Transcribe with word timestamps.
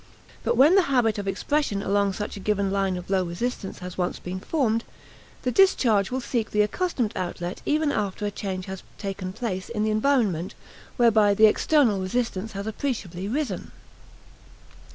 But 0.43 0.57
when 0.57 0.73
the 0.73 0.81
habit 0.89 1.19
of 1.19 1.27
expression 1.27 1.83
along 1.83 2.13
such 2.13 2.35
a 2.35 2.39
given 2.39 2.71
line 2.71 2.97
of 2.97 3.11
low 3.11 3.23
resistance 3.23 3.77
has 3.85 3.99
once 3.99 4.17
been 4.17 4.39
formed, 4.39 4.83
the 5.43 5.51
discharge 5.51 6.09
will 6.09 6.21
seek 6.21 6.49
the 6.49 6.63
accustomed 6.63 7.13
outlet 7.15 7.61
even 7.67 7.91
after 7.91 8.25
a 8.25 8.31
change 8.31 8.65
has 8.65 8.81
taken 8.97 9.31
place 9.31 9.69
in 9.69 9.83
the 9.83 9.91
environment 9.91 10.55
whereby 10.97 11.35
the 11.35 11.45
external 11.45 11.99
resistance 12.01 12.53
has 12.53 12.65
appreciably 12.65 13.27
risen. 13.27 13.71